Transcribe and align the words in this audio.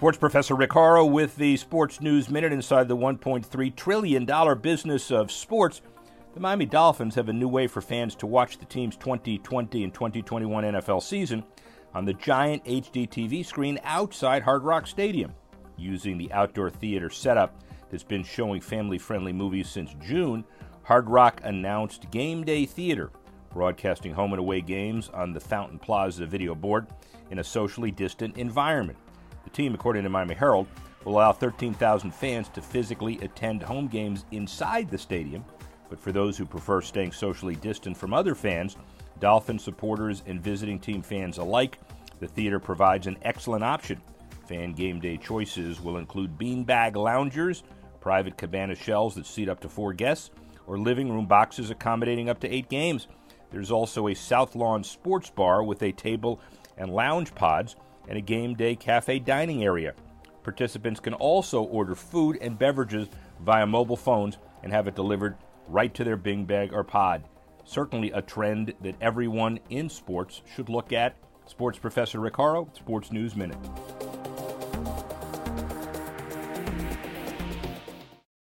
Sports 0.00 0.16
Professor 0.16 0.54
Rick 0.54 0.74
with 0.74 1.36
the 1.36 1.58
Sports 1.58 2.00
News 2.00 2.30
Minute 2.30 2.54
inside 2.54 2.88
the 2.88 2.96
$1.3 2.96 3.76
trillion 3.76 4.58
business 4.58 5.10
of 5.10 5.30
sports. 5.30 5.82
The 6.32 6.40
Miami 6.40 6.64
Dolphins 6.64 7.14
have 7.16 7.28
a 7.28 7.34
new 7.34 7.48
way 7.48 7.66
for 7.66 7.82
fans 7.82 8.14
to 8.14 8.26
watch 8.26 8.56
the 8.56 8.64
team's 8.64 8.96
2020 8.96 9.84
and 9.84 9.92
2021 9.92 10.64
NFL 10.64 11.02
season 11.02 11.44
on 11.92 12.06
the 12.06 12.14
giant 12.14 12.64
HD 12.64 13.06
TV 13.06 13.44
screen 13.44 13.78
outside 13.84 14.42
Hard 14.42 14.62
Rock 14.62 14.86
Stadium. 14.86 15.34
Using 15.76 16.16
the 16.16 16.32
outdoor 16.32 16.70
theater 16.70 17.10
setup 17.10 17.62
that's 17.90 18.02
been 18.02 18.24
showing 18.24 18.62
family 18.62 18.96
friendly 18.96 19.34
movies 19.34 19.68
since 19.68 19.94
June, 20.02 20.46
Hard 20.82 21.10
Rock 21.10 21.42
announced 21.44 22.10
Game 22.10 22.42
Day 22.42 22.64
Theater, 22.64 23.10
broadcasting 23.52 24.14
home 24.14 24.32
and 24.32 24.40
away 24.40 24.62
games 24.62 25.10
on 25.10 25.34
the 25.34 25.40
Fountain 25.40 25.78
Plaza 25.78 26.24
video 26.24 26.54
board 26.54 26.86
in 27.30 27.38
a 27.40 27.44
socially 27.44 27.90
distant 27.90 28.38
environment. 28.38 28.96
The 29.50 29.56
team, 29.56 29.74
according 29.74 30.04
to 30.04 30.08
Miami 30.08 30.34
Herald, 30.34 30.68
will 31.04 31.14
allow 31.14 31.32
13,000 31.32 32.12
fans 32.12 32.48
to 32.50 32.62
physically 32.62 33.18
attend 33.20 33.62
home 33.62 33.88
games 33.88 34.24
inside 34.30 34.88
the 34.88 34.98
stadium. 34.98 35.44
But 35.88 35.98
for 35.98 36.12
those 36.12 36.38
who 36.38 36.46
prefer 36.46 36.80
staying 36.80 37.12
socially 37.12 37.56
distant 37.56 37.96
from 37.96 38.14
other 38.14 38.36
fans, 38.36 38.76
Dolphin 39.18 39.58
supporters 39.58 40.22
and 40.26 40.40
visiting 40.40 40.78
team 40.78 41.02
fans 41.02 41.38
alike, 41.38 41.80
the 42.20 42.28
theater 42.28 42.60
provides 42.60 43.08
an 43.08 43.18
excellent 43.22 43.64
option. 43.64 44.00
Fan 44.46 44.72
game 44.72 45.00
day 45.00 45.16
choices 45.16 45.80
will 45.80 45.96
include 45.96 46.38
beanbag 46.38 46.94
loungers, 46.94 47.64
private 48.00 48.36
cabana 48.36 48.76
shells 48.76 49.16
that 49.16 49.26
seat 49.26 49.48
up 49.48 49.58
to 49.60 49.68
four 49.68 49.92
guests, 49.92 50.30
or 50.68 50.78
living 50.78 51.10
room 51.10 51.26
boxes 51.26 51.70
accommodating 51.70 52.28
up 52.28 52.38
to 52.40 52.48
eight 52.48 52.68
games. 52.68 53.08
There's 53.50 53.72
also 53.72 54.06
a 54.06 54.14
South 54.14 54.54
Lawn 54.54 54.84
sports 54.84 55.28
bar 55.28 55.64
with 55.64 55.82
a 55.82 55.90
table 55.90 56.40
and 56.78 56.94
lounge 56.94 57.34
pods 57.34 57.74
and 58.10 58.18
a 58.18 58.20
game 58.20 58.54
day 58.54 58.76
cafe 58.76 59.18
dining 59.18 59.64
area. 59.64 59.94
Participants 60.42 61.00
can 61.00 61.14
also 61.14 61.62
order 61.62 61.94
food 61.94 62.36
and 62.42 62.58
beverages 62.58 63.08
via 63.40 63.66
mobile 63.66 63.96
phones 63.96 64.36
and 64.62 64.72
have 64.72 64.86
it 64.86 64.94
delivered 64.94 65.36
right 65.68 65.94
to 65.94 66.04
their 66.04 66.16
Bing 66.16 66.44
bag 66.44 66.74
or 66.74 66.84
pod. 66.84 67.24
Certainly 67.64 68.10
a 68.10 68.20
trend 68.20 68.74
that 68.82 68.96
everyone 69.00 69.60
in 69.70 69.88
sports 69.88 70.42
should 70.54 70.68
look 70.68 70.92
at. 70.92 71.16
Sports 71.46 71.78
Professor 71.78 72.20
Rick 72.20 72.34
Horrow, 72.34 72.68
Sports 72.74 73.12
News 73.12 73.36
Minute. 73.36 73.58